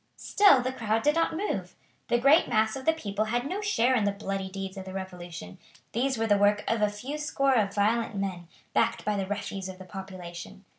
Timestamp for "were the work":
6.17-6.63